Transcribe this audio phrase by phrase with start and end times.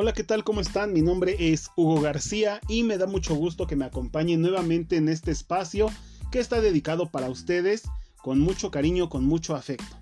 [0.00, 0.44] Hola, ¿qué tal?
[0.44, 0.92] ¿Cómo están?
[0.92, 5.08] Mi nombre es Hugo García y me da mucho gusto que me acompañen nuevamente en
[5.08, 5.90] este espacio
[6.30, 7.82] que está dedicado para ustedes
[8.22, 9.98] con mucho cariño, con mucho afecto.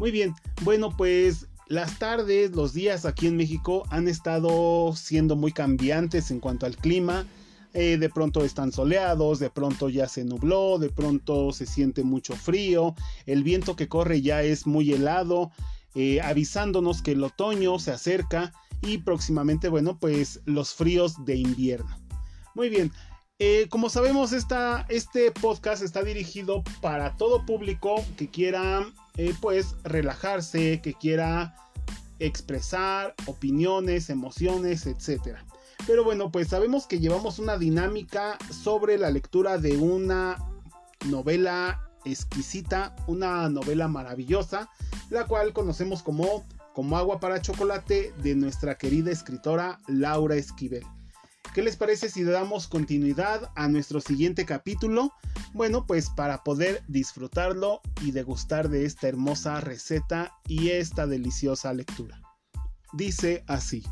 [0.00, 5.52] Muy bien, bueno pues las tardes, los días aquí en México han estado siendo muy
[5.52, 7.24] cambiantes en cuanto al clima.
[7.72, 12.34] Eh, de pronto están soleados, de pronto ya se nubló, de pronto se siente mucho
[12.34, 15.52] frío, el viento que corre ya es muy helado,
[15.94, 18.52] eh, avisándonos que el otoño se acerca
[18.86, 21.98] y próximamente, bueno, pues los fríos de invierno.
[22.54, 22.92] Muy bien,
[23.38, 28.86] eh, como sabemos, este podcast está dirigido para todo público que quiera,
[29.16, 31.54] eh, pues, relajarse, que quiera
[32.18, 35.36] expresar opiniones, emociones, etc.
[35.86, 40.38] Pero bueno, pues sabemos que llevamos una dinámica sobre la lectura de una
[41.06, 44.70] novela exquisita, una novela maravillosa,
[45.10, 50.84] la cual conocemos como como agua para chocolate de nuestra querida escritora Laura Esquivel.
[51.54, 55.10] ¿Qué les parece si damos continuidad a nuestro siguiente capítulo?
[55.54, 62.20] Bueno, pues para poder disfrutarlo y degustar de esta hermosa receta y esta deliciosa lectura.
[62.92, 63.82] Dice así.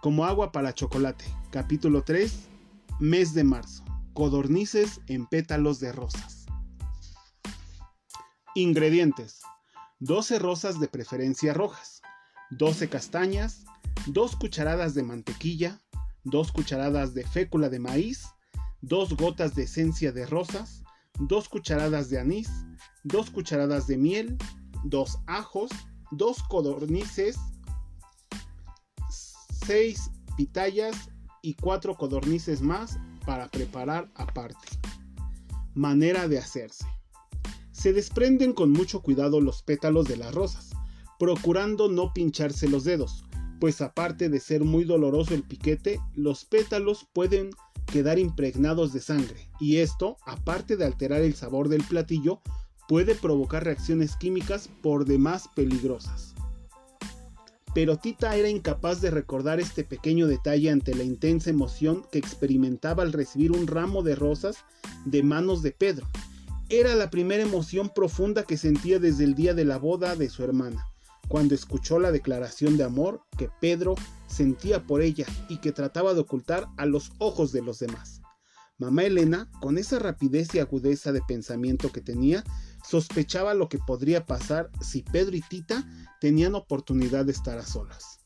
[0.00, 2.32] Como agua para chocolate, capítulo 3,
[2.98, 3.84] mes de marzo.
[4.14, 6.37] Codornices en pétalos de rosas.
[8.58, 9.40] Ingredientes.
[10.00, 12.02] 12 rosas de preferencia rojas,
[12.50, 13.64] 12 castañas,
[14.08, 15.80] 2 cucharadas de mantequilla,
[16.24, 18.26] 2 cucharadas de fécula de maíz,
[18.80, 20.82] 2 gotas de esencia de rosas,
[21.20, 22.50] 2 cucharadas de anís,
[23.04, 24.36] 2 cucharadas de miel,
[24.82, 25.70] 2 ajos,
[26.10, 27.38] 2 codornices,
[29.68, 30.96] 6 pitayas
[31.42, 34.66] y 4 codornices más para preparar aparte.
[35.76, 36.97] Manera de hacerse.
[37.78, 40.70] Se desprenden con mucho cuidado los pétalos de las rosas,
[41.16, 43.22] procurando no pincharse los dedos,
[43.60, 47.50] pues aparte de ser muy doloroso el piquete, los pétalos pueden
[47.86, 52.40] quedar impregnados de sangre, y esto, aparte de alterar el sabor del platillo,
[52.88, 56.34] puede provocar reacciones químicas por demás peligrosas.
[57.74, 63.04] Pero Tita era incapaz de recordar este pequeño detalle ante la intensa emoción que experimentaba
[63.04, 64.64] al recibir un ramo de rosas
[65.04, 66.08] de manos de Pedro,
[66.70, 70.44] era la primera emoción profunda que sentía desde el día de la boda de su
[70.44, 70.84] hermana,
[71.26, 73.94] cuando escuchó la declaración de amor que Pedro
[74.26, 78.20] sentía por ella y que trataba de ocultar a los ojos de los demás.
[78.76, 82.44] Mamá Elena, con esa rapidez y agudeza de pensamiento que tenía,
[82.86, 85.84] sospechaba lo que podría pasar si Pedro y Tita
[86.20, 88.20] tenían oportunidad de estar a solas.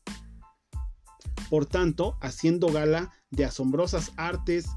[1.49, 4.67] Por tanto, haciendo gala de asombrosas artes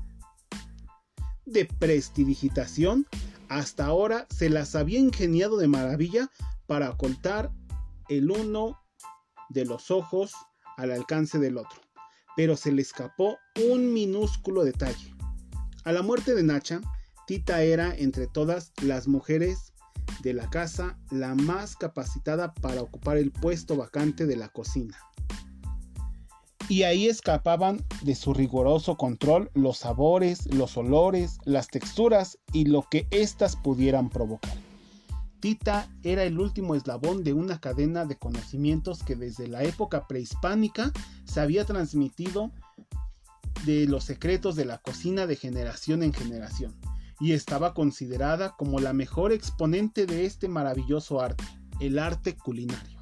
[1.47, 3.07] de prestidigitación,
[3.49, 6.31] hasta ahora se las había ingeniado de maravilla
[6.67, 7.53] para ocultar
[8.09, 8.79] el uno
[9.49, 10.33] de los ojos
[10.77, 11.81] al alcance del otro,
[12.37, 13.39] pero se le escapó
[13.73, 15.15] un minúsculo detalle.
[15.85, 16.81] A la muerte de Nacha,
[17.27, 19.73] Tita era entre todas las mujeres
[20.23, 24.99] de la casa la más capacitada para ocupar el puesto vacante de la cocina
[26.69, 32.83] y ahí escapaban de su riguroso control los sabores, los olores, las texturas y lo
[32.91, 34.57] que éstas pudieran provocar.
[35.41, 40.93] Tita era el último eslabón de una cadena de conocimientos que desde la época prehispánica
[41.25, 42.51] se había transmitido
[43.65, 46.75] de los secretos de la cocina de generación en generación,
[47.21, 51.45] y estaba considerada como la mejor exponente de este maravilloso arte,
[51.81, 52.96] el arte culinario.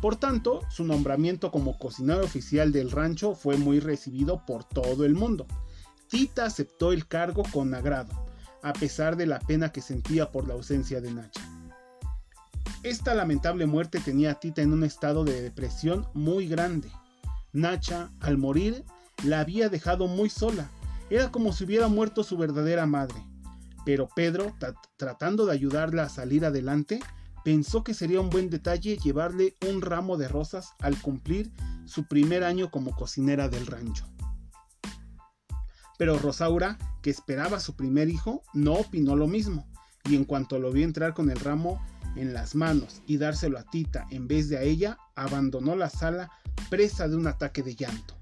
[0.00, 5.14] Por tanto, su nombramiento como cocinero oficial del rancho fue muy recibido por todo el
[5.14, 5.46] mundo.
[6.08, 8.12] Tita aceptó el cargo con agrado,
[8.62, 11.42] a pesar de la pena que sentía por la ausencia de Nacha.
[12.84, 16.90] Esta lamentable muerte tenía a Tita en un estado de depresión muy grande.
[17.52, 18.84] Nacha, al morir,
[19.24, 20.70] la había dejado muy sola.
[21.10, 23.20] Era como si hubiera muerto su verdadera madre.
[23.84, 24.54] Pero Pedro,
[24.96, 27.00] tratando de ayudarla a salir adelante,
[27.44, 31.52] pensó que sería un buen detalle llevarle un ramo de rosas al cumplir
[31.86, 34.06] su primer año como cocinera del rancho.
[35.98, 39.68] Pero Rosaura, que esperaba su primer hijo, no opinó lo mismo,
[40.04, 41.84] y en cuanto lo vio entrar con el ramo
[42.16, 46.30] en las manos y dárselo a Tita en vez de a ella, abandonó la sala
[46.70, 48.18] presa de un ataque de llanto.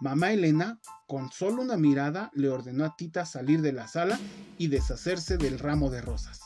[0.00, 4.18] Mamá Elena, con solo una mirada, le ordenó a Tita salir de la sala
[4.56, 6.40] y deshacerse del ramo de rosas.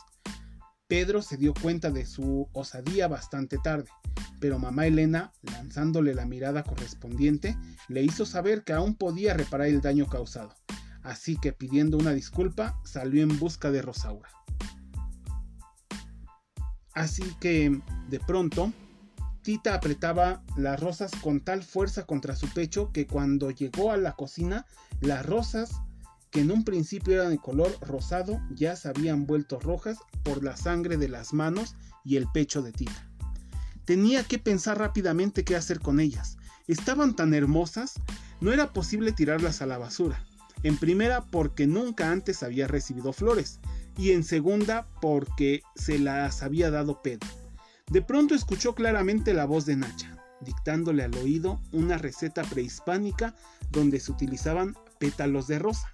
[0.93, 3.89] Pedro se dio cuenta de su osadía bastante tarde,
[4.39, 7.57] pero mamá Elena, lanzándole la mirada correspondiente,
[7.87, 10.53] le hizo saber que aún podía reparar el daño causado,
[11.01, 14.29] así que pidiendo una disculpa, salió en busca de Rosaura.
[16.93, 18.71] Así que, de pronto,
[19.41, 24.11] Tita apretaba las rosas con tal fuerza contra su pecho que cuando llegó a la
[24.11, 24.67] cocina,
[25.01, 25.71] las rosas,
[26.33, 30.57] que en un principio eran de color rosado, ya se habían vuelto rojas por la
[30.57, 33.07] sangre de las manos y el pecho de Tita.
[33.85, 36.37] Tenía que pensar rápidamente qué hacer con ellas.
[36.67, 37.93] Estaban tan hermosas,
[38.41, 40.25] no era posible tirarlas a la basura.
[40.63, 43.59] En primera porque nunca antes había recibido flores
[43.95, 47.29] y en segunda porque se las había dado Pedro.
[47.91, 53.35] De pronto escuchó claramente la voz de Nacha, dictándole al oído una receta prehispánica
[53.69, 55.92] donde se utilizaban pétalos de rosa.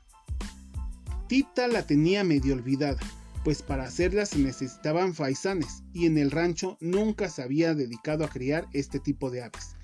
[1.30, 2.98] Tita la tenía medio olvidada,
[3.44, 8.30] pues para hacerla se necesitaban faisanes y en el rancho nunca se había dedicado a
[8.30, 9.76] criar este tipo de aves.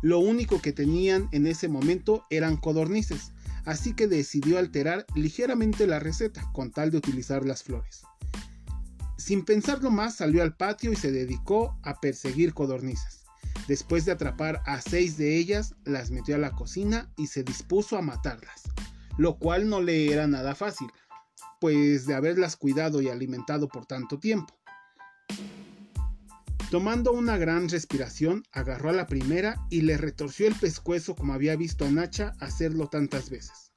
[0.00, 3.32] Lo único que tenían en ese momento eran codornices,
[3.66, 8.04] así que decidió alterar ligeramente la receta con tal de utilizar las flores.
[9.18, 13.26] Sin pensarlo más salió al patio y se dedicó a perseguir codornices.
[13.68, 17.98] Después de atrapar a seis de ellas, las metió a la cocina y se dispuso
[17.98, 18.62] a matarlas,
[19.18, 20.88] lo cual no le era nada fácil,
[21.60, 24.54] pues de haberlas cuidado y alimentado por tanto tiempo.
[26.70, 31.54] Tomando una gran respiración, agarró a la primera y le retorció el pescuezo como había
[31.54, 33.72] visto a Nacha hacerlo tantas veces,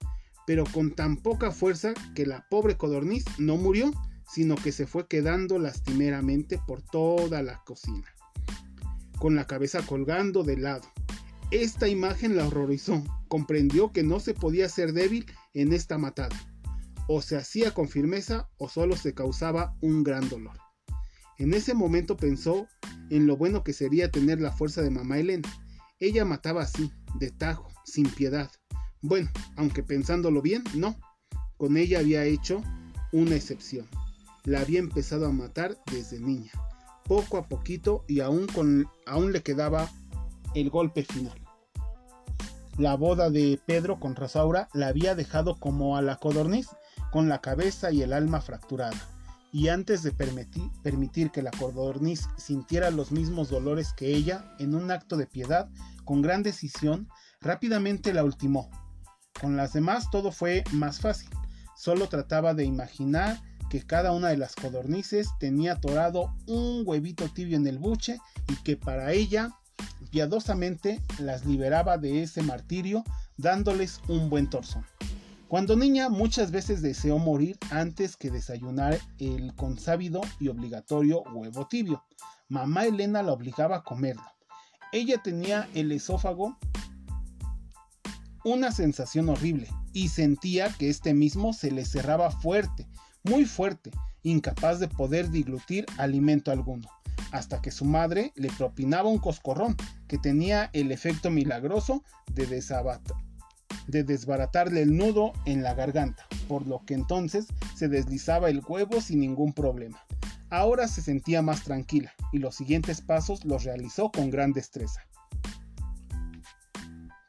[0.47, 3.91] pero con tan poca fuerza que la pobre codorniz no murió,
[4.27, 8.07] sino que se fue quedando lastimeramente por toda la cocina,
[9.19, 10.87] con la cabeza colgando de lado.
[11.51, 16.37] Esta imagen la horrorizó, comprendió que no se podía ser débil en esta matada
[17.11, 20.55] o se hacía con firmeza o solo se causaba un gran dolor.
[21.39, 22.67] En ese momento pensó
[23.09, 25.49] en lo bueno que sería tener la fuerza de mamá Elena.
[25.99, 28.51] Ella mataba así, de tajo, sin piedad.
[29.01, 30.99] Bueno, aunque pensándolo bien, no.
[31.57, 32.61] Con ella había hecho
[33.11, 33.87] una excepción.
[34.43, 36.51] La había empezado a matar desde niña,
[37.05, 39.89] poco a poquito y aún, con, aún le quedaba
[40.53, 41.48] el golpe final.
[42.79, 46.69] La boda de Pedro con Rosaura la había dejado como a la codorniz
[47.11, 48.95] con la cabeza y el alma fracturada,
[49.51, 54.75] y antes de permitir, permitir que la codorniz sintiera los mismos dolores que ella, en
[54.75, 55.67] un acto de piedad,
[56.05, 57.09] con gran decisión,
[57.41, 58.69] rápidamente la ultimó.
[59.41, 61.31] Con las demás todo fue más fácil,
[61.75, 67.57] solo trataba de imaginar que cada una de las codornices tenía atorado un huevito tibio
[67.57, 69.58] en el buche y que para ella
[70.11, 73.03] piadosamente las liberaba de ese martirio
[73.37, 74.83] dándoles un buen torso.
[75.47, 82.03] Cuando niña muchas veces deseó morir antes que desayunar el consábido y obligatorio huevo tibio.
[82.49, 84.23] Mamá Elena la obligaba a comerlo.
[84.91, 86.57] Ella tenía el esófago
[88.43, 92.87] una sensación horrible y sentía que este mismo se le cerraba fuerte,
[93.23, 93.91] muy fuerte,
[94.23, 96.87] incapaz de poder diglutir alimento alguno,
[97.31, 99.75] hasta que su madre le propinaba un coscorrón
[100.07, 102.03] que tenía el efecto milagroso
[102.33, 109.01] de desbaratarle el nudo en la garganta, por lo que entonces se deslizaba el huevo
[109.01, 110.03] sin ningún problema.
[110.49, 115.01] Ahora se sentía más tranquila y los siguientes pasos los realizó con gran destreza.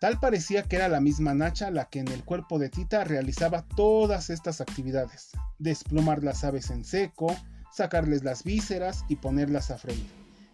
[0.01, 3.67] Tal parecía que era la misma Nacha la que en el cuerpo de Tita realizaba
[3.77, 7.37] todas estas actividades, desplumar las aves en seco,
[7.73, 10.07] sacarles las vísceras y ponerlas a freír.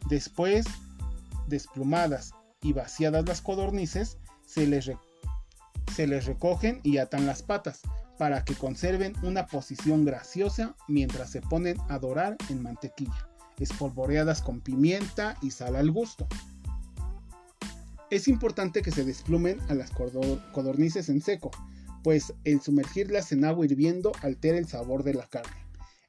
[0.08, 0.66] Después,
[1.46, 2.32] desplumadas
[2.62, 7.80] y vaciadas las codornices, se les recogen y atan las patas
[8.18, 14.60] para que conserven una posición graciosa mientras se ponen a dorar en mantequilla, espolvoreadas con
[14.60, 16.26] pimienta y sal al gusto.
[18.10, 21.50] Es importante que se desplumen a las codornices en seco,
[22.04, 25.65] pues el sumergirlas en agua hirviendo altera el sabor de la carne.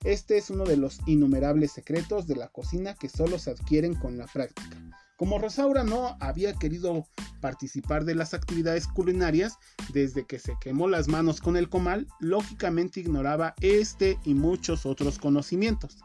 [0.08, 4.18] Este es uno de los innumerables secretos de la cocina que solo se adquieren con
[4.18, 4.78] la práctica.
[5.18, 7.06] Como Rosaura no había querido
[7.42, 9.58] participar de las actividades culinarias
[9.92, 15.18] desde que se quemó las manos con el comal, lógicamente ignoraba este y muchos otros
[15.20, 15.98] conocimientos.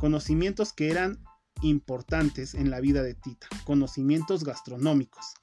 [0.00, 1.22] Conocimientos que eran
[1.60, 5.34] importantes en la vida de Tita, conocimientos gastronómicos.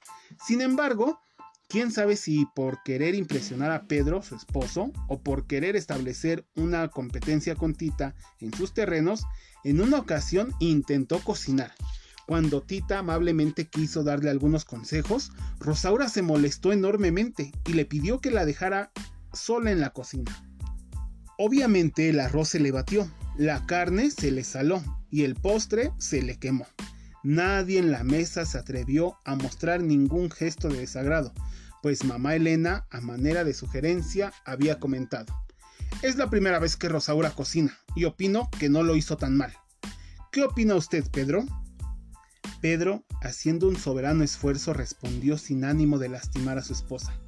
[0.44, 1.20] Sin embargo,
[1.68, 6.88] quién sabe si por querer impresionar a Pedro, su esposo, o por querer establecer una
[6.88, 9.24] competencia con Tita en sus terrenos,
[9.64, 11.72] en una ocasión intentó cocinar
[12.26, 18.30] cuando Tita amablemente quiso darle algunos consejos, Rosaura se molestó enormemente y le pidió que
[18.30, 18.90] la dejara
[19.32, 20.32] sola en la cocina.
[21.36, 26.22] Obviamente el arroz se le batió, la carne se le saló y el postre se
[26.22, 26.66] le quemó.
[27.22, 31.32] Nadie en la mesa se atrevió a mostrar ningún gesto de desagrado,
[31.84, 35.38] pues mamá Elena, a manera de sugerencia, había comentado.
[36.00, 39.52] Es la primera vez que Rosaura cocina y opino que no lo hizo tan mal.
[40.32, 41.44] ¿Qué opina usted, Pedro?
[42.62, 47.20] Pedro, haciendo un soberano esfuerzo, respondió sin ánimo de lastimar a su esposa.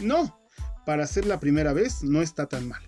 [0.00, 0.40] No,
[0.84, 2.82] para ser la primera vez no está tan mal.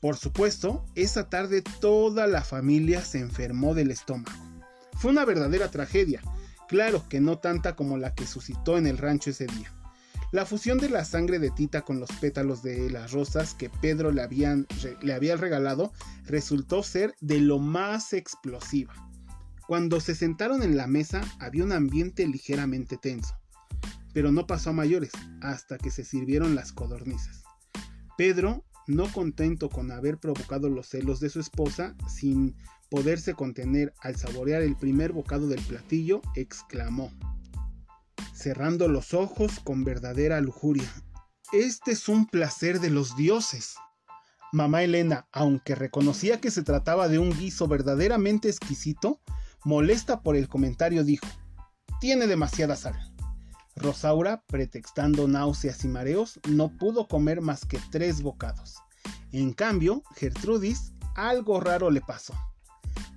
[0.00, 4.30] Por supuesto, esa tarde toda la familia se enfermó del estómago.
[4.92, 6.22] Fue una verdadera tragedia,
[6.68, 9.72] claro que no tanta como la que suscitó en el rancho ese día.
[10.32, 14.12] La fusión de la sangre de Tita con los pétalos de las rosas que Pedro
[14.12, 14.66] le, habían,
[15.02, 15.92] le había regalado
[16.24, 18.94] resultó ser de lo más explosiva.
[19.66, 23.36] Cuando se sentaron en la mesa había un ambiente ligeramente tenso,
[24.14, 25.10] pero no pasó a mayores
[25.42, 27.42] hasta que se sirvieron las codornices.
[28.16, 32.56] Pedro, no contento con haber provocado los celos de su esposa, sin
[32.88, 37.12] poderse contener al saborear el primer bocado del platillo, exclamó
[38.42, 40.90] cerrando los ojos con verdadera lujuria.
[41.52, 43.76] Este es un placer de los dioses.
[44.50, 49.20] Mamá Elena, aunque reconocía que se trataba de un guiso verdaderamente exquisito,
[49.64, 51.26] molesta por el comentario dijo,
[52.00, 52.96] tiene demasiada sal.
[53.76, 58.74] Rosaura, pretextando náuseas y mareos, no pudo comer más que tres bocados.
[59.30, 62.34] En cambio, Gertrudis, algo raro le pasó.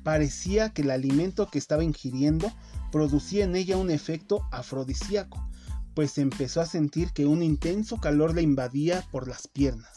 [0.05, 2.53] Parecía que el alimento que estaba ingiriendo
[2.91, 5.49] producía en ella un efecto afrodisíaco,
[5.95, 9.89] pues empezó a sentir que un intenso calor le invadía por las piernas.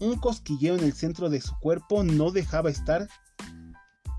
[0.00, 3.06] Un cosquilleo en el centro de su cuerpo no dejaba estar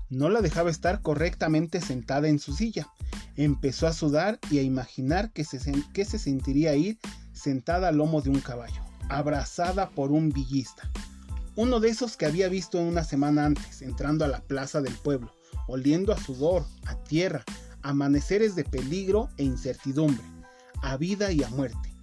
[0.08, 2.88] no la dejaba estar correctamente sentada en su silla.
[3.36, 5.60] Empezó a sudar y a imaginar que se,
[5.92, 6.98] que se sentiría ir
[7.34, 10.90] sentada al lomo de un caballo, abrazada por un villista.
[11.54, 15.34] Uno de esos que había visto una semana antes, entrando a la plaza del pueblo,
[15.68, 17.44] oliendo a sudor, a tierra,
[17.82, 20.24] amaneceres de peligro e incertidumbre,
[20.80, 21.94] a vida y a muerte.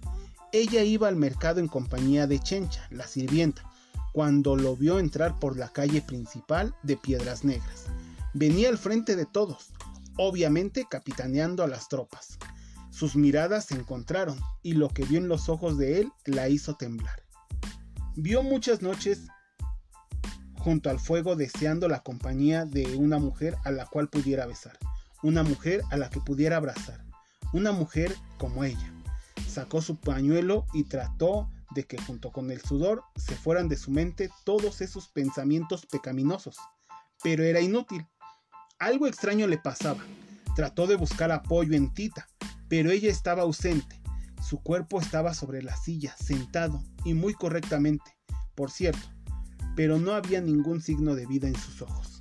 [0.52, 3.68] Ella iba al mercado en compañía de Chencha, la sirvienta,
[4.12, 7.86] cuando lo vio entrar por la calle principal de Piedras Negras.
[8.34, 9.72] Venía al frente de todos,
[10.16, 12.38] obviamente capitaneando a las tropas.
[12.90, 16.74] Sus miradas se encontraron y lo que vio en los ojos de él la hizo
[16.74, 17.24] temblar.
[18.14, 19.26] Vio muchas noches
[20.60, 24.78] junto al fuego deseando la compañía de una mujer a la cual pudiera besar
[25.22, 27.04] una mujer a la que pudiera abrazar,
[27.52, 28.92] una mujer como ella.
[29.48, 33.90] Sacó su pañuelo y trató de que junto con el sudor se fueran de su
[33.90, 36.56] mente todos esos pensamientos pecaminosos.
[37.22, 38.06] Pero era inútil.
[38.78, 40.02] Algo extraño le pasaba.
[40.56, 42.26] Trató de buscar apoyo en Tita,
[42.68, 44.00] pero ella estaba ausente.
[44.42, 48.16] Su cuerpo estaba sobre la silla, sentado y muy correctamente,
[48.54, 49.06] por cierto,
[49.80, 52.18] pero no había ningún signo de vida en sus ojos.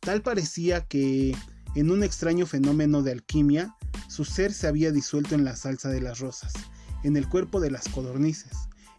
[0.00, 1.32] Tal parecía que
[1.76, 3.72] en un extraño fenómeno de alquimia,
[4.08, 6.52] su ser se había disuelto en la salsa de las rosas,
[7.04, 8.50] en el cuerpo de las codornices,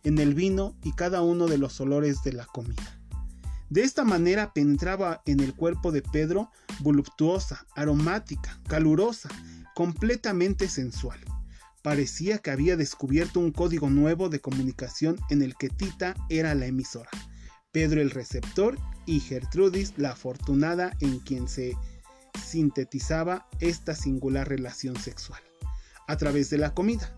[0.06, 3.02] en el vino y cada uno de los olores de la comida.
[3.70, 9.28] De esta manera penetraba en el cuerpo de Pedro voluptuosa, aromática, calurosa,
[9.76, 11.20] completamente sensual.
[11.82, 16.66] Parecía que había descubierto un código nuevo de comunicación en el que Tita era la
[16.66, 17.10] emisora,
[17.72, 21.78] Pedro el receptor y Gertrudis la afortunada en quien se
[22.44, 25.42] sintetizaba esta singular relación sexual,
[26.08, 27.16] a través de la comida.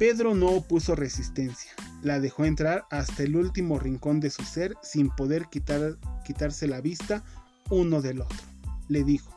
[0.00, 1.70] Pedro no opuso resistencia,
[2.02, 6.80] la dejó entrar hasta el último rincón de su ser sin poder quitar, quitarse la
[6.80, 7.22] vista
[7.68, 8.38] uno del otro.
[8.88, 9.30] Le dijo,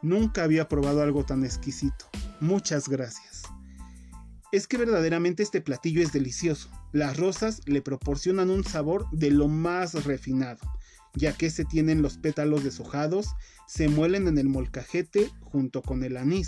[0.00, 2.08] nunca había probado algo tan exquisito,
[2.40, 3.42] muchas gracias.
[4.50, 6.70] Es que verdaderamente este platillo es delicioso.
[6.92, 10.60] Las rosas le proporcionan un sabor de lo más refinado
[11.14, 13.34] ya que se tienen los pétalos deshojados,
[13.66, 16.46] se muelen en el molcajete junto con el anís.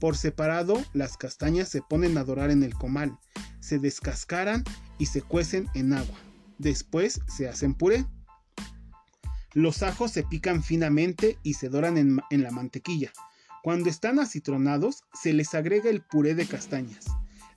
[0.00, 3.18] Por separado, las castañas se ponen a dorar en el comal,
[3.60, 4.64] se descascaran
[4.98, 6.18] y se cuecen en agua.
[6.58, 8.06] Después se hacen puré.
[9.54, 13.12] Los ajos se pican finamente y se doran en, en la mantequilla.
[13.62, 17.06] Cuando están acitronados, se les agrega el puré de castañas,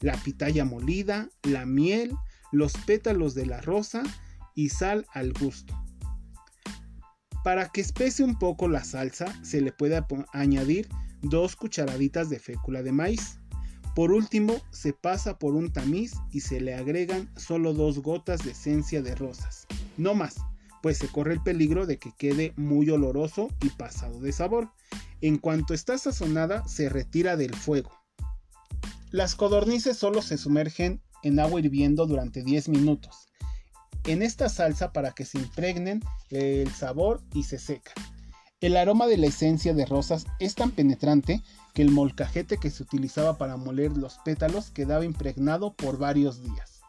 [0.01, 2.13] la pitaya molida, la miel,
[2.51, 4.03] los pétalos de la rosa
[4.55, 5.74] y sal al gusto.
[7.43, 10.03] Para que espese un poco la salsa, se le puede
[10.34, 10.88] añadir
[11.22, 13.39] dos cucharaditas de fécula de maíz.
[13.96, 18.51] Por último, se pasa por un tamiz y se le agregan solo dos gotas de
[18.51, 19.67] esencia de rosas.
[19.98, 20.36] No más,
[20.81, 24.70] pues se corre el peligro de que quede muy oloroso y pasado de sabor.
[25.22, 28.00] En cuanto está sazonada, se retira del fuego.
[29.12, 33.27] Las codornices solo se sumergen en agua hirviendo durante 10 minutos
[34.06, 37.94] en esta salsa para que se impregnen el sabor y se secan.
[38.60, 41.41] El aroma de la esencia de rosas es tan penetrante
[41.74, 46.82] que el molcajete que se utilizaba para moler los pétalos quedaba impregnado por varios días.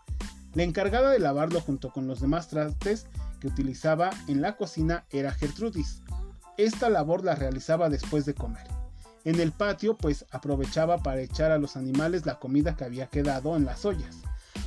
[0.55, 3.07] La encargada de lavarlo junto con los demás trastes
[3.41, 6.03] que utilizaba en la cocina era Gertrudis.
[6.59, 8.82] Esta labor la realizaba después de comer.
[9.25, 13.57] En el patio, pues aprovechaba para echar a los animales la comida que había quedado
[13.57, 14.17] en las ollas.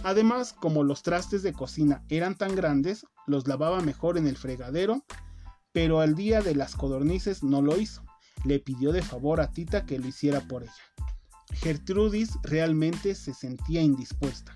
[0.04, 5.04] Además, como los trastes de cocina eran tan grandes, los lavaba mejor en el fregadero,
[5.72, 8.04] pero al día de las codornices no lo hizo.
[8.46, 10.72] Le pidió de favor a Tita que lo hiciera por ella.
[11.54, 14.54] Gertrudis realmente se sentía indispuesta.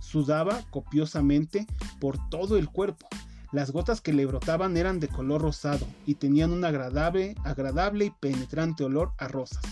[0.00, 1.66] Sudaba copiosamente
[2.00, 3.06] por todo el cuerpo.
[3.52, 8.10] Las gotas que le brotaban eran de color rosado y tenían un agradable, agradable y
[8.10, 9.62] penetrante olor a rosas.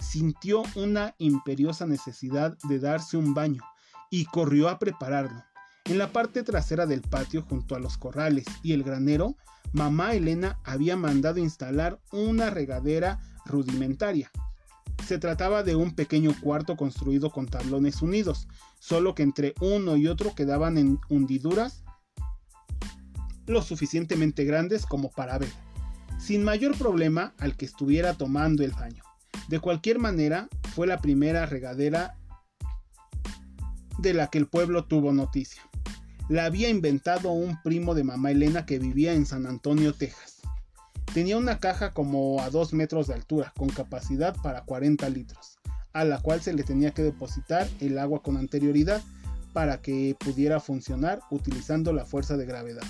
[0.00, 3.62] Sintió una imperiosa necesidad de darse un baño
[4.10, 5.44] y corrió a prepararlo.
[5.84, 9.36] En la parte trasera del patio, junto a los corrales y el granero,
[9.72, 14.32] mamá Elena había mandado instalar una regadera rudimentaria.
[15.06, 18.48] Se trataba de un pequeño cuarto construido con tablones unidos,
[18.80, 21.81] solo que entre uno y otro quedaban en hundiduras
[23.46, 25.50] lo suficientemente grandes como para ver,
[26.18, 29.02] sin mayor problema al que estuviera tomando el baño.
[29.48, 32.16] De cualquier manera, fue la primera regadera
[33.98, 35.62] de la que el pueblo tuvo noticia.
[36.28, 40.40] La había inventado un primo de mamá Elena que vivía en San Antonio, Texas.
[41.12, 45.58] Tenía una caja como a 2 metros de altura, con capacidad para 40 litros,
[45.92, 49.02] a la cual se le tenía que depositar el agua con anterioridad
[49.52, 52.82] para que pudiera funcionar utilizando la fuerza de gravedad.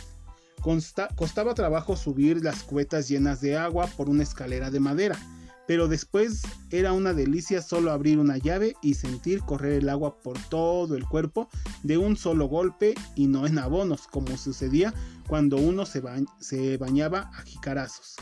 [0.63, 5.19] Costaba trabajo subir las cubetas llenas de agua por una escalera de madera,
[5.67, 10.39] pero después era una delicia solo abrir una llave y sentir correr el agua por
[10.49, 11.49] todo el cuerpo
[11.83, 14.95] de un solo golpe y no en abonos, como sucedía
[15.27, 18.17] cuando uno se, bañaba a jicarazos.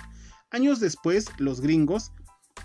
[0.50, 2.12] Años después, los gringos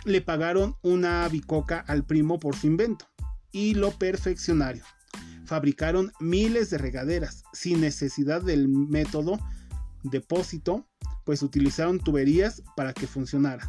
[0.05, 3.05] le pagaron una bicoca al primo por su invento
[3.51, 4.81] y lo perfeccionaron.
[5.45, 9.39] Fabricaron miles de regaderas sin necesidad del método
[10.09, 10.87] depósito,
[11.23, 13.67] pues utilizaron tuberías para que funcionaran.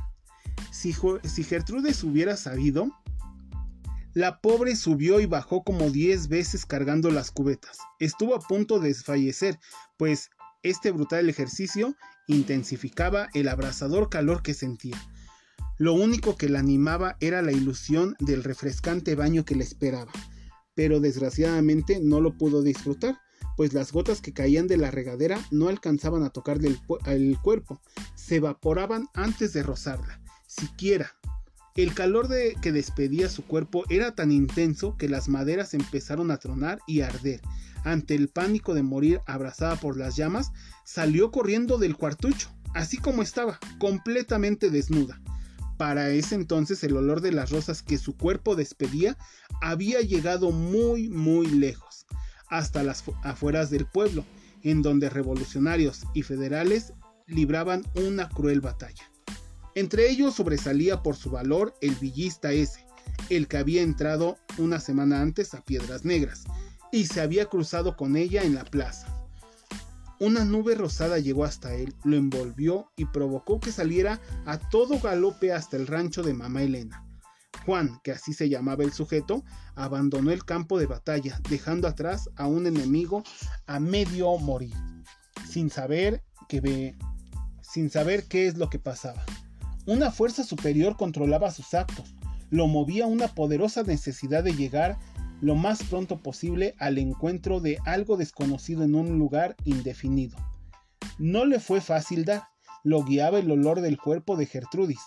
[0.70, 0.92] Si,
[1.42, 2.90] Gertrudes hubiera sabido,
[4.14, 7.78] la pobre subió y bajó como 10 veces cargando las cubetas.
[7.98, 9.58] Estuvo a punto de desfallecer,
[9.96, 10.30] pues
[10.62, 11.94] este brutal ejercicio
[12.26, 14.96] intensificaba el abrasador calor que sentía.
[15.78, 20.10] Lo único que la animaba era la ilusión del refrescante baño que le esperaba,
[20.74, 23.18] pero desgraciadamente no lo pudo disfrutar,
[23.56, 27.80] pues las gotas que caían de la regadera no alcanzaban a tocarle el, cuerpo,
[28.14, 31.14] se evaporaban antes de rozarla siquiera.
[31.74, 32.28] El calor
[32.62, 37.08] que despedía su cuerpo era tan intenso que las maderas empezaron a tronar y a
[37.08, 37.42] arder.
[37.84, 40.52] Ante el pánico de morir abrazada por las llamas,
[40.84, 45.20] salió corriendo del cuartucho, así como estaba, completamente desnuda.
[45.76, 49.18] Para ese entonces el olor de las rosas que su cuerpo despedía
[49.60, 51.85] había llegado muy muy lejos,
[52.48, 54.24] hasta las afueras del pueblo,
[54.62, 56.92] en donde revolucionarios y federales
[57.26, 59.10] libraban una cruel batalla.
[59.74, 62.86] Entre ellos sobresalía por su valor el villista ese,
[63.28, 66.44] el que había entrado una semana antes a Piedras Negras
[66.92, 69.06] y se había cruzado con ella en la plaza.
[70.18, 75.52] Una nube rosada llegó hasta él, lo envolvió y provocó que saliera a todo galope
[75.52, 77.05] hasta el rancho de mamá Elena.
[77.66, 82.46] Juan, que así se llamaba el sujeto, abandonó el campo de batalla, dejando atrás a
[82.46, 83.24] un enemigo
[83.66, 84.74] a medio morir,
[85.48, 86.96] sin saber que ve,
[87.60, 89.24] sin saber qué es lo que pasaba.
[89.84, 92.14] Una fuerza superior controlaba sus actos,
[92.50, 94.96] lo movía una poderosa necesidad de llegar
[95.40, 100.38] lo más pronto posible al encuentro de algo desconocido en un lugar indefinido.
[101.18, 102.44] No le fue fácil dar,
[102.84, 105.00] lo guiaba el olor del cuerpo de Gertrudis.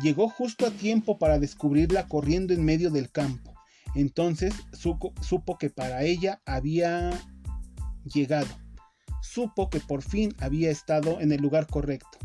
[0.00, 3.54] Llegó justo a tiempo para descubrirla corriendo en medio del campo.
[3.94, 7.10] Entonces supo, que para ella había
[8.04, 8.48] llegado.
[9.20, 12.18] Supo que por fin había estado en el lugar correcto.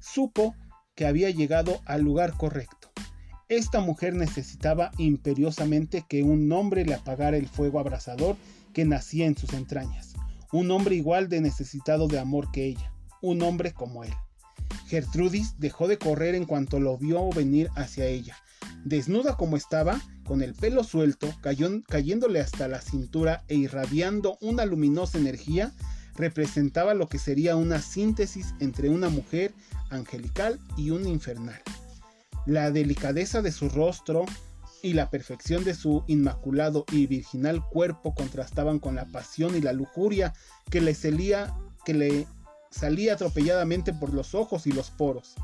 [0.00, 0.54] Supo
[0.94, 2.90] que había llegado al lugar correcto.
[3.48, 8.36] Esta mujer necesitaba imperiosamente que un hombre le apagara el fuego abrasador
[8.72, 10.14] que nacía en sus entrañas,
[10.50, 14.14] un hombre igual de necesitado de amor que ella, un hombre como él.
[14.86, 18.36] Gertrudis dejó de correr en cuanto lo vio venir hacia ella.
[18.84, 25.18] Desnuda como estaba, con el pelo suelto, cayéndole hasta la cintura e irradiando una luminosa
[25.18, 25.72] energía,
[26.16, 29.52] representaba lo que sería una síntesis entre una mujer
[29.90, 31.60] angelical y un infernal.
[32.46, 34.26] La delicadeza de su rostro
[34.82, 39.72] y la perfección de su inmaculado y virginal cuerpo contrastaban con la pasión y la
[39.72, 40.34] lujuria
[40.70, 41.54] que le, salía,
[41.86, 42.26] que le
[42.74, 45.34] salía atropelladamente por los ojos y los poros.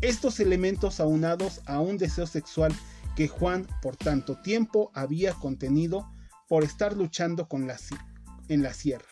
[0.00, 2.74] Estos elementos aunados a un deseo sexual
[3.16, 6.10] que Juan por tanto tiempo había contenido
[6.48, 7.78] por estar luchando con la,
[8.48, 9.06] en la sierra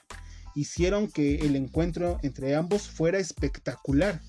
[0.55, 4.21] hicieron que el encuentro entre ambos fuera espectacular.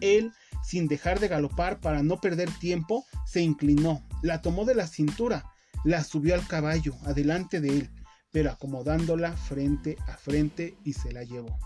[0.00, 0.32] Él
[0.64, 5.44] sin dejar de galopar para no perder tiempo, se inclinó, la tomó de la cintura,
[5.84, 7.90] la subió al caballo, adelante de él,
[8.32, 11.58] pero acomodándola frente a frente y se la llevó.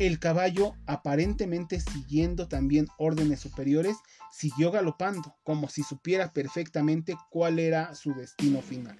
[0.00, 3.98] El caballo, aparentemente siguiendo también órdenes superiores,
[4.32, 8.98] siguió galopando, como si supiera perfectamente cuál era su destino final.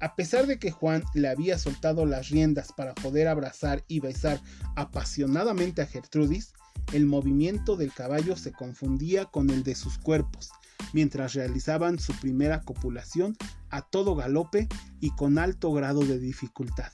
[0.00, 4.40] A pesar de que Juan le había soltado las riendas para poder abrazar y besar
[4.74, 6.54] apasionadamente a Gertrudis,
[6.94, 10.50] el movimiento del caballo se confundía con el de sus cuerpos,
[10.94, 13.36] mientras realizaban su primera copulación
[13.68, 14.66] a todo galope
[14.98, 16.90] y con alto grado de dificultad.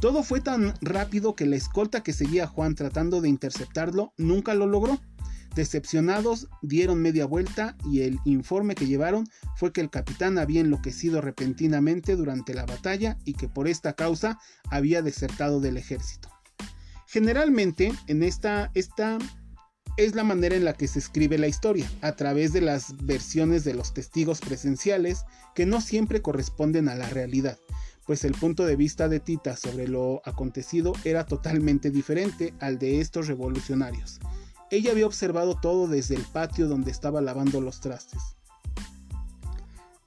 [0.00, 4.54] Todo fue tan rápido que la escolta que seguía a Juan tratando de interceptarlo nunca
[4.54, 5.00] lo logró.
[5.56, 11.20] Decepcionados, dieron media vuelta y el informe que llevaron fue que el capitán había enloquecido
[11.20, 14.38] repentinamente durante la batalla y que por esta causa
[14.70, 16.28] había desertado del ejército.
[17.08, 19.18] Generalmente, en esta, esta
[19.96, 23.64] es la manera en la que se escribe la historia, a través de las versiones
[23.64, 25.24] de los testigos presenciales
[25.56, 27.58] que no siempre corresponden a la realidad
[28.08, 33.02] pues el punto de vista de Tita sobre lo acontecido era totalmente diferente al de
[33.02, 34.18] estos revolucionarios.
[34.70, 38.22] Ella había observado todo desde el patio donde estaba lavando los trastes.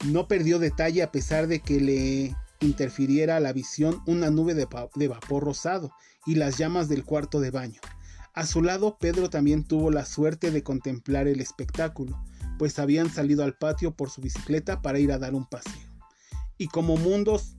[0.07, 4.67] No perdió detalle a pesar de que le interfiriera a la visión una nube de,
[4.95, 5.91] de, vapor rosado
[6.25, 7.81] y las llamas del cuarto de baño.
[8.33, 12.19] A su lado, Pedro también tuvo la suerte de contemplar el espectáculo,
[12.57, 15.87] pues habían salido al patio por su bicicleta para ir a dar un paseo.
[16.57, 17.57] Y como mundos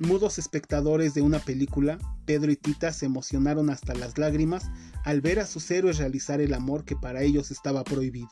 [0.00, 4.70] Mudos espectadores de una película, Pedro y Tita se emocionaron hasta las lágrimas
[5.04, 8.30] al ver a sus héroes realizar el amor que para ellos estaba prohibido.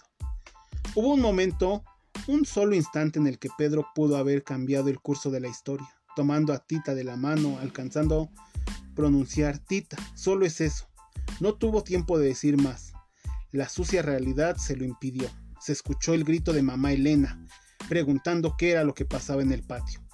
[0.95, 1.83] Hubo un momento,
[2.29, 5.89] un solo instante en el que Pedro pudo haber cambiado el curso de la historia,
[6.15, 8.31] tomando a Tita de la mano, alcanzando
[8.95, 10.89] pronunciar Tita, solo es eso.
[11.41, 12.93] No tuvo tiempo de decir más.
[13.51, 15.29] La sucia realidad se lo impidió.
[15.61, 17.45] Se escuchó el grito de mamá Elena,
[17.89, 20.06] preguntando qué era lo que pasaba en el patio.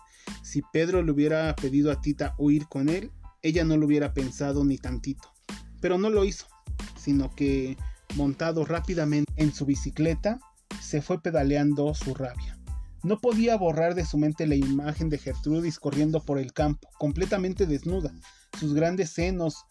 [0.42, 3.10] Si Pedro le hubiera pedido a Tita huir con él,
[3.42, 5.32] ella no lo hubiera pensado ni tantito.
[5.80, 6.46] Pero no lo hizo,
[6.96, 7.76] sino que,
[8.16, 10.38] montado rápidamente en su bicicleta,
[10.80, 12.58] se fue pedaleando su rabia.
[13.02, 17.66] No podía borrar de su mente la imagen de Gertrudis corriendo por el campo, completamente
[17.66, 18.12] desnuda,
[18.58, 19.66] sus grandes senos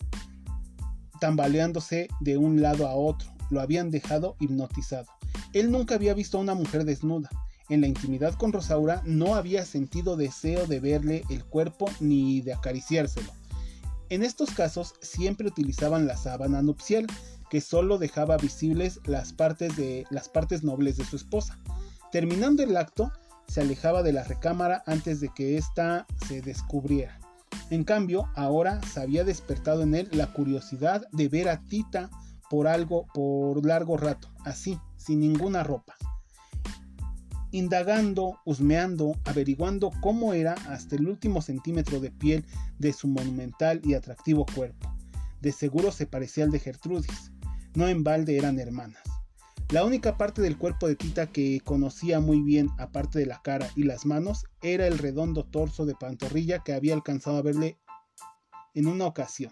[1.21, 5.05] tambaleándose de un lado a otro, lo habían dejado hipnotizado.
[5.53, 7.29] Él nunca había visto a una mujer desnuda,
[7.71, 12.53] en la intimidad con Rosaura no había sentido deseo de verle el cuerpo ni de
[12.53, 13.31] acariciárselo.
[14.09, 17.07] En estos casos siempre utilizaban la sábana nupcial,
[17.49, 21.57] que solo dejaba visibles las partes, de, las partes nobles de su esposa.
[22.11, 23.09] Terminando el acto,
[23.47, 27.19] se alejaba de la recámara antes de que ésta se descubriera.
[27.69, 32.09] En cambio, ahora se había despertado en él la curiosidad de ver a Tita
[32.49, 35.95] por algo por largo rato, así, sin ninguna ropa
[37.51, 42.45] indagando, husmeando, averiguando cómo era hasta el último centímetro de piel
[42.79, 44.93] de su monumental y atractivo cuerpo.
[45.41, 47.31] De seguro se parecía al de Gertrudis,
[47.73, 49.01] no en balde eran hermanas.
[49.69, 53.69] La única parte del cuerpo de Tita que conocía muy bien, aparte de la cara
[53.75, 57.77] y las manos, era el redondo torso de pantorrilla que había alcanzado a verle
[58.73, 59.51] en una ocasión.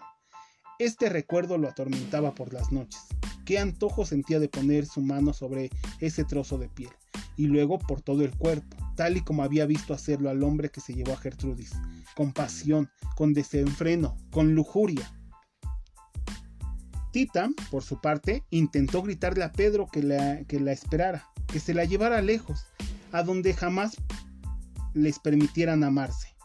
[0.78, 3.00] Este recuerdo lo atormentaba por las noches.
[3.46, 6.90] Qué antojo sentía de poner su mano sobre ese trozo de piel
[7.40, 10.82] y luego por todo el cuerpo, tal y como había visto hacerlo al hombre que
[10.82, 11.72] se llevó a Gertrudis,
[12.14, 15.10] con pasión, con desenfreno, con lujuria.
[17.12, 21.72] Tita, por su parte, intentó gritarle a Pedro que la, que la esperara, que se
[21.72, 22.66] la llevara lejos,
[23.10, 23.96] a donde jamás
[24.92, 26.36] les permitieran amarse,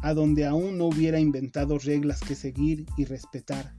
[0.00, 3.74] a donde aún no hubiera inventado reglas que seguir y respetar,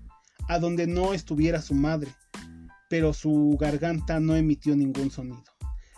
[0.49, 2.11] a donde no estuviera su madre,
[2.89, 5.50] pero su garganta no emitió ningún sonido.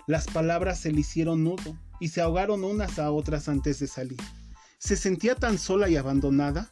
[0.05, 4.19] Las palabras se le hicieron nudo y se ahogaron unas a otras antes de salir.
[4.77, 6.69] Se sentía tan sola y abandonada.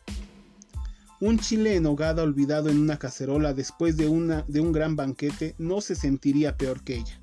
[1.21, 5.55] Un chile en hogada olvidado en una cacerola después de, una, de un gran banquete
[5.57, 7.21] no se sentiría peor que ella.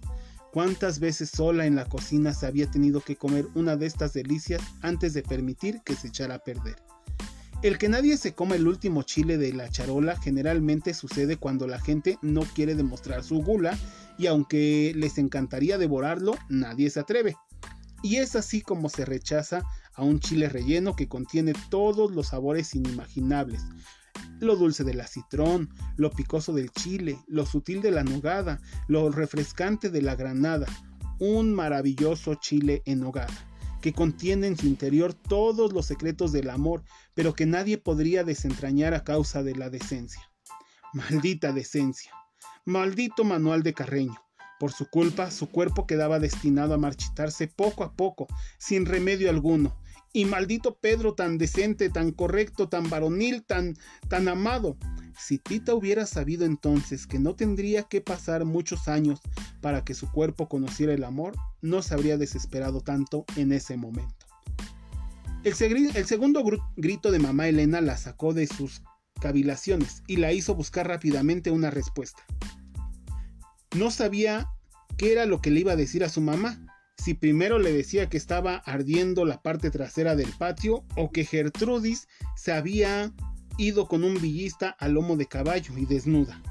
[0.51, 4.63] ¿Cuántas veces sola en la cocina se había tenido que comer una de estas delicias
[4.81, 6.88] antes de permitir que se echara a perder?
[7.61, 11.81] El que nadie se coma el último chile de la charola generalmente sucede cuando la
[11.81, 13.77] gente no quiere demostrar su gula
[14.17, 17.37] y aunque les encantaría devorarlo, nadie se atreve.
[18.01, 22.77] Y es así como se rechaza a un chile relleno que contiene todos los sabores
[22.77, 23.65] inimaginables.
[24.39, 29.91] Lo dulce del acitrón, lo picoso del chile, lo sutil de la nogada, lo refrescante
[29.91, 30.67] de la granada.
[31.19, 33.48] Un maravilloso chile en nogada,
[33.81, 36.83] que contiene en su interior todos los secretos del amor,
[37.15, 40.23] pero que nadie podría desentrañar a causa de la decencia.
[40.93, 42.13] Maldita decencia.
[42.65, 44.17] Maldito manual de Carreño.
[44.59, 48.27] Por su culpa, su cuerpo quedaba destinado a marchitarse poco a poco,
[48.59, 49.77] sin remedio alguno.
[50.19, 53.77] Y maldito Pedro tan decente, tan correcto, tan varonil, tan,
[54.09, 54.77] tan amado.
[55.17, 59.21] Si Tita hubiera sabido entonces que no tendría que pasar muchos años
[59.61, 64.27] para que su cuerpo conociera el amor, no se habría desesperado tanto en ese momento.
[65.45, 65.55] El,
[65.95, 68.83] el segundo grito de mamá Elena la sacó de sus
[69.21, 72.25] cavilaciones y la hizo buscar rápidamente una respuesta.
[73.77, 74.49] No sabía
[74.97, 76.59] qué era lo que le iba a decir a su mamá,
[77.03, 82.09] si primero le decía que estaba ardiendo la parte trasera del patio o que Gertrudis
[82.37, 83.13] se había
[83.57, 86.43] ido con un villista al lomo de caballo y desnuda.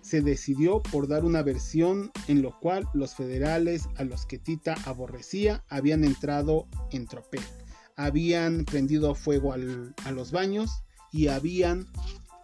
[0.00, 4.76] Se decidió por dar una versión en lo cual los federales a los que Tita
[4.84, 7.42] aborrecía habían entrado en tropel,
[7.96, 10.70] habían prendido fuego a los baños
[11.12, 11.86] y habían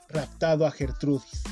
[0.08, 1.42] raptado a Gertrudis.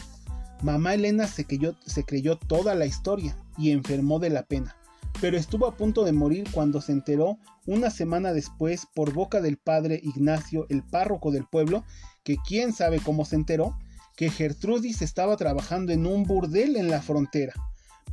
[0.62, 4.76] Mamá Elena se creyó, se creyó toda la historia y enfermó de la pena,
[5.20, 9.58] pero estuvo a punto de morir cuando se enteró una semana después por boca del
[9.58, 11.84] padre Ignacio, el párroco del pueblo,
[12.24, 13.76] que quién sabe cómo se enteró,
[14.16, 17.52] que Gertrudis estaba trabajando en un burdel en la frontera.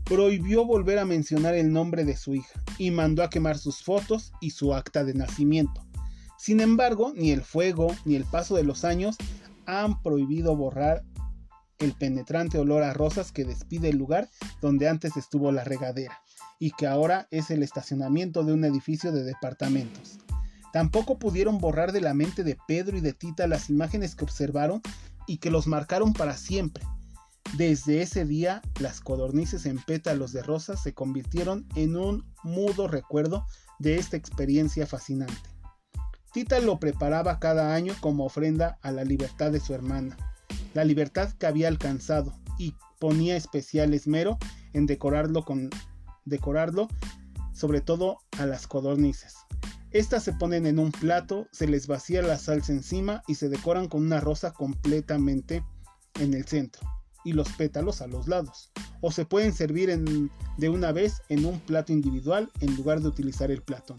[0.04, 4.34] Prohibió volver a mencionar el nombre de su hija y mandó a quemar sus fotos
[4.42, 5.86] y su acta de nacimiento.
[6.38, 9.16] Sin embargo, ni el fuego ni el paso de los años
[9.66, 11.04] han prohibido borrar
[11.80, 14.30] el penetrante olor a rosas que despide el lugar
[14.62, 16.22] donde antes estuvo la regadera
[16.60, 20.18] y que ahora es el estacionamiento de un edificio de departamentos.
[20.74, 24.82] Tampoco pudieron borrar de la mente de Pedro y de Tita las imágenes que observaron
[25.28, 26.84] y que los marcaron para siempre.
[27.56, 33.46] Desde ese día, las codornices en pétalos de rosas se convirtieron en un mudo recuerdo
[33.80, 35.50] de esta experiencia fascinante.
[36.34, 40.18] Tita lo preparaba cada año como ofrenda a la libertad de su hermana
[40.78, 44.38] la libertad que había alcanzado y ponía especial esmero
[44.74, 45.72] en decorarlo con
[46.28, 46.88] decorarlo
[47.54, 49.36] sobre todo a las codornices.
[49.92, 53.88] Estas se ponen en un plato, se les vacía la salsa encima y se decoran
[53.88, 55.64] con una rosa completamente
[56.20, 56.88] en el centro
[57.24, 58.72] y los pétalos a los lados.
[59.02, 59.90] O se pueden servir
[60.58, 63.96] de una vez en un plato individual en lugar de utilizar el plato.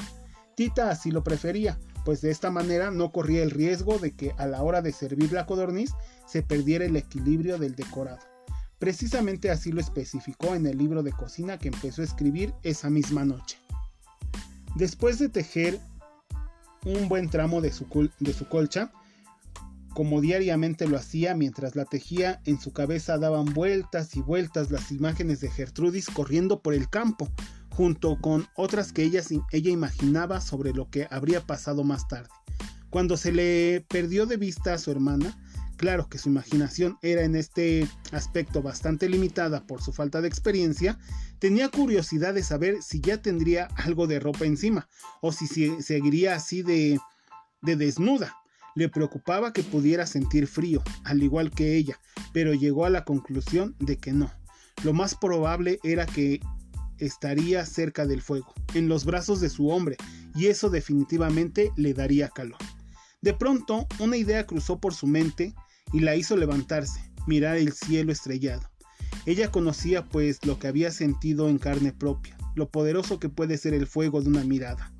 [0.54, 4.46] Tita así lo prefería, pues de esta manera no corría el riesgo de que a
[4.46, 5.90] la hora de servir la codorniz
[6.26, 8.20] se perdiera el equilibrio del decorado.
[8.78, 13.24] Precisamente así lo especificó en el libro de cocina que empezó a escribir esa misma
[13.24, 13.58] noche.
[14.76, 15.80] Después de tejer
[16.84, 18.92] un buen tramo de su, de su colcha,
[19.94, 24.92] como diariamente lo hacía mientras la tejía, en su cabeza daban vueltas y vueltas las
[24.92, 27.28] imágenes de Gertrudis corriendo por el campo,
[27.70, 32.30] junto con otras que ella, ella imaginaba sobre lo que habría pasado más tarde.
[32.90, 35.36] Cuando se le perdió de vista a su hermana,
[35.78, 40.98] Claro que su imaginación era en este aspecto bastante limitada por su falta de experiencia,
[41.38, 44.88] tenía curiosidad de saber si ya tendría algo de ropa encima
[45.22, 45.46] o si
[45.80, 46.98] seguiría así de,
[47.62, 48.34] de desnuda.
[48.74, 52.00] Le preocupaba que pudiera sentir frío, al igual que ella,
[52.32, 54.32] pero llegó a la conclusión de que no.
[54.82, 56.40] Lo más probable era que
[56.98, 59.96] estaría cerca del fuego, en los brazos de su hombre,
[60.34, 62.58] y eso definitivamente le daría calor.
[63.20, 65.54] De pronto, una idea cruzó por su mente
[65.92, 68.68] y la hizo levantarse, mirar el cielo estrellado.
[69.26, 73.74] Ella conocía pues lo que había sentido en carne propia, lo poderoso que puede ser
[73.74, 74.92] el fuego de una mirada.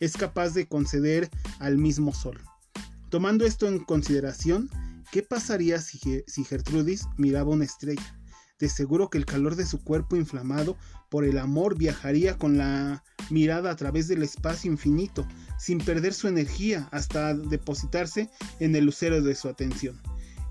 [0.00, 2.40] Es capaz de conceder al mismo sol.
[3.08, 4.68] Tomando esto en consideración,
[5.10, 5.98] ¿qué pasaría si,
[6.44, 8.18] Gertrudis miraba una estrella?
[8.58, 10.76] De seguro que el calor de su cuerpo inflamado
[11.08, 15.26] por el amor viajaría con la mirada a través del espacio infinito,
[15.58, 20.00] sin perder su energía hasta depositarse en el lucero de su atención.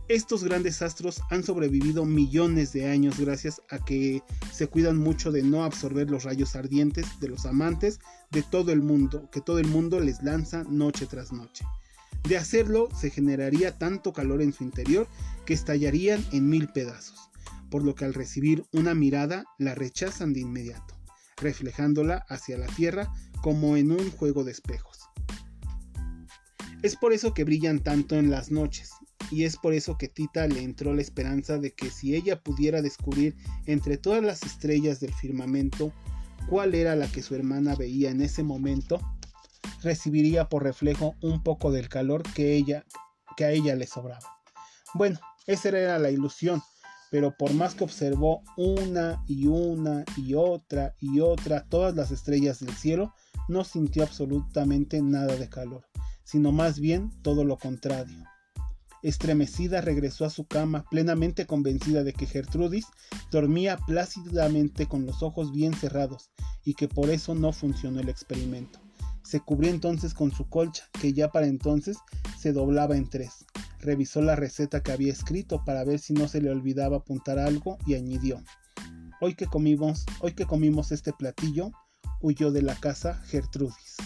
[0.09, 5.43] Estos grandes astros han sobrevivido millones de años gracias a que se cuidan mucho de
[5.43, 7.99] no absorber los rayos ardientes de los amantes
[8.31, 11.65] de todo el mundo, que todo el mundo les lanza noche tras noche.
[12.23, 15.09] De hacerlo, se generaría tanto calor en su interior
[15.45, 17.29] que estallarían en mil pedazos,
[17.69, 20.97] por lo que al recibir una mirada la rechazan de inmediato,
[21.35, 24.99] reflejándola hacia la tierra como en un juego de espejos.
[26.81, 28.91] Es por eso que brillan tanto en las noches,
[29.31, 32.81] y es por eso que Tita le entró la esperanza de que si ella pudiera
[32.81, 33.35] descubrir
[33.65, 35.91] entre todas las estrellas del firmamento
[36.49, 38.99] cuál era la que su hermana veía en ese momento,
[39.81, 42.85] recibiría por reflejo un poco del calor que ella
[43.35, 44.39] que a ella le sobraba.
[44.93, 46.63] Bueno, esa era la ilusión,
[47.11, 52.59] pero por más que observó una y una y otra y otra todas las estrellas
[52.59, 53.13] del cielo,
[53.47, 55.85] no sintió absolutamente nada de calor,
[56.23, 58.25] sino más bien todo lo contrario
[59.03, 62.87] Estremecida regresó a su cama, plenamente convencida de que Gertrudis
[63.31, 66.31] dormía plácidamente con los ojos bien cerrados
[66.63, 68.79] y que por eso no funcionó el experimento.
[69.23, 71.97] Se cubrió entonces con su colcha, que ya para entonces
[72.39, 73.45] se doblaba en tres.
[73.79, 77.77] Revisó la receta que había escrito para ver si no se le olvidaba apuntar algo
[77.85, 78.41] y añadió:
[79.21, 81.71] Hoy que comimos, hoy que comimos este platillo,
[82.21, 83.97] huyó de la casa Gertrudis.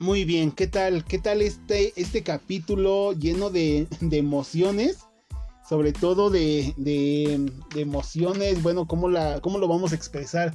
[0.00, 1.04] Muy bien, ¿qué tal?
[1.04, 5.00] ¿Qué tal este, este capítulo lleno de, emociones?
[5.68, 6.74] Sobre todo de,
[7.76, 10.54] emociones, bueno, ¿cómo, la, ¿cómo lo vamos a expresar?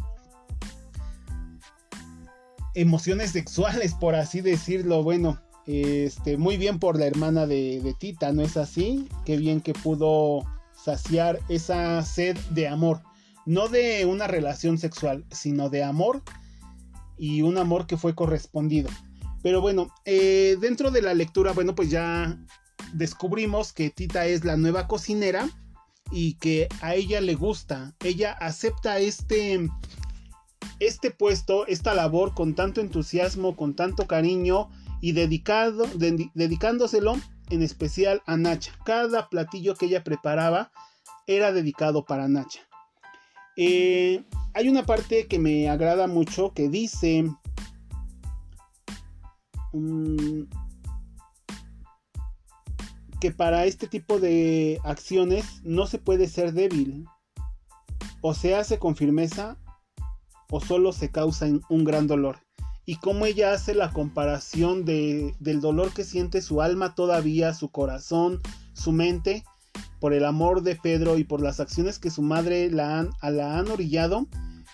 [2.74, 5.04] Emociones sexuales, por así decirlo.
[5.04, 9.08] Bueno, este, muy bien por la hermana de, de Tita, ¿no es así?
[9.26, 13.04] Qué bien que pudo saciar esa sed de amor.
[13.46, 16.24] No de una relación sexual, sino de amor
[17.16, 18.90] y un amor que fue correspondido.
[19.46, 22.36] Pero bueno, eh, dentro de la lectura, bueno, pues ya
[22.94, 25.48] descubrimos que Tita es la nueva cocinera
[26.10, 27.94] y que a ella le gusta.
[28.04, 29.70] Ella acepta este,
[30.80, 35.86] este puesto, esta labor con tanto entusiasmo, con tanto cariño y dedicado,
[36.34, 37.14] dedicándoselo
[37.52, 38.72] en especial a Nacha.
[38.84, 40.72] Cada platillo que ella preparaba
[41.28, 42.62] era dedicado para Nacha.
[43.58, 44.24] Eh,
[44.56, 47.30] hay una parte que me agrada mucho que dice
[53.20, 57.06] Que para este tipo de acciones no se puede ser débil.
[58.22, 59.58] O se hace con firmeza
[60.50, 62.40] o solo se causa un gran dolor.
[62.86, 67.70] Y como ella hace la comparación de, del dolor que siente su alma todavía, su
[67.70, 68.42] corazón,
[68.74, 69.44] su mente,
[70.00, 73.58] por el amor de Pedro y por las acciones que su madre la han, la
[73.58, 74.28] han orillado,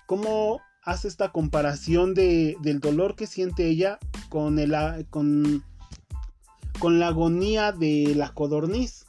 [0.06, 4.76] cómo hace esta comparación de, del dolor que siente ella con, el,
[5.10, 5.64] con,
[6.80, 9.06] con la agonía de la codorniz.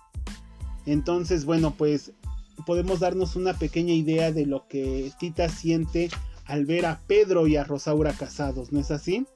[0.84, 2.12] Entonces, bueno, pues
[2.66, 6.10] podemos darnos una pequeña idea de lo que Tita siente
[6.44, 9.26] al ver a Pedro y a Rosaura casados, ¿no es así?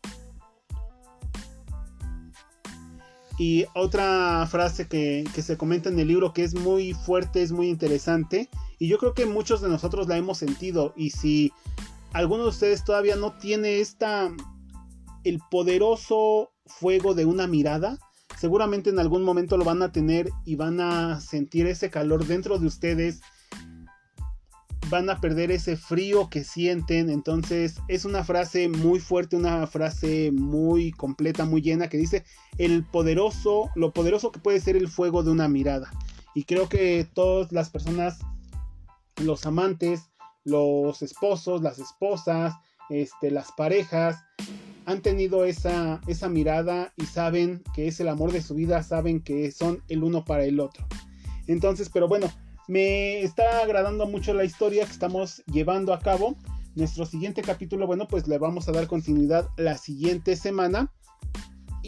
[3.39, 7.53] Y otra frase que, que, se comenta en el libro que es muy fuerte, es
[7.53, 8.49] muy interesante.
[8.79, 10.95] Y yo creo que muchos de nosotros la hemos sentido.
[10.97, 11.53] Y si
[12.13, 14.31] alguno de ustedes todavía no tiene esta
[15.25, 17.99] el poderoso fuego de una mirada,
[18.39, 22.59] seguramente en algún momento lo van a tener y van a sentir ese calor dentro
[22.59, 23.21] de ustedes,
[24.89, 30.31] van a perder ese frío que sienten, entonces es una frase muy fuerte, una frase
[30.33, 32.25] muy completa, muy llena que dice
[32.59, 35.91] el poderoso, lo poderoso que puede ser el fuego de una mirada.
[36.35, 38.19] Y creo que todas las personas,
[39.17, 40.11] los amantes,
[40.47, 42.55] los esposos, las esposas,
[42.89, 44.25] este, las parejas,
[44.87, 49.21] han tenido esa, esa mirada y saben que es el amor de su vida, saben
[49.21, 50.87] que son el uno para el otro.
[51.49, 52.31] Entonces, pero bueno,
[52.69, 56.37] me está agradando mucho la historia que estamos llevando a cabo.
[56.77, 60.93] Nuestro siguiente capítulo, bueno, pues le vamos a dar continuidad la siguiente semana.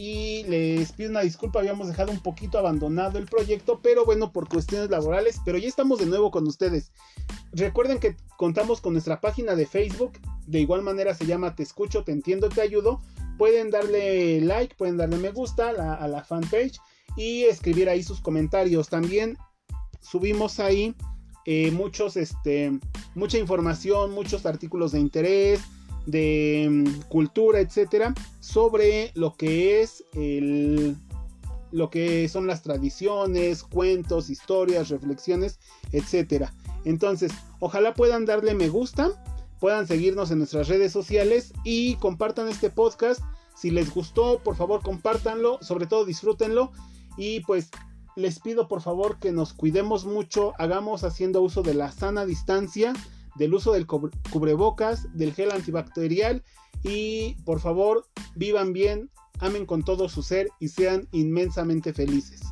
[0.00, 4.48] Y les pido una disculpa, habíamos dejado un poquito abandonado el proyecto, pero bueno, por
[4.48, 6.92] cuestiones laborales, pero ya estamos de nuevo con ustedes.
[7.50, 10.12] Recuerden que contamos con nuestra página de Facebook,
[10.46, 13.00] de igual manera se llama Te escucho, te entiendo, te ayudo.
[13.38, 16.78] Pueden darle like, pueden darle me gusta a la fanpage
[17.16, 18.88] y escribir ahí sus comentarios.
[18.88, 19.36] También
[20.00, 20.94] subimos ahí
[21.44, 22.78] eh, muchos, este,
[23.16, 25.60] mucha información, muchos artículos de interés,
[26.08, 30.96] de mm, cultura, etcétera, sobre lo que es el,
[31.70, 35.60] lo que son las tradiciones, cuentos, historias, reflexiones,
[35.92, 36.54] etcétera.
[36.86, 39.10] Entonces, ojalá puedan darle me gusta,
[39.60, 43.20] puedan seguirnos en nuestras redes sociales y compartan este podcast.
[43.54, 46.72] Si les gustó, por favor, compártanlo, sobre todo disfrútenlo
[47.18, 47.70] y pues
[48.16, 52.94] les pido por favor que nos cuidemos mucho, hagamos haciendo uso de la sana distancia,
[53.38, 56.42] del uso del cubrebocas, del gel antibacterial
[56.82, 59.10] y por favor vivan bien,
[59.40, 62.42] amen con todo su ser y sean inmensamente felices.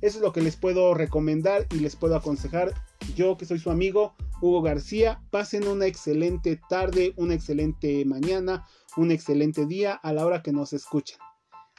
[0.00, 2.72] Eso es lo que les puedo recomendar y les puedo aconsejar.
[3.14, 9.10] Yo que soy su amigo Hugo García, pasen una excelente tarde, una excelente mañana, un
[9.10, 11.18] excelente día a la hora que nos escuchen.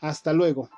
[0.01, 0.69] Hasta luego.